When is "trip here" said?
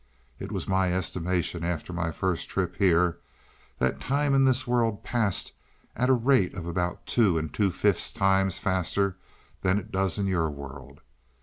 2.49-3.19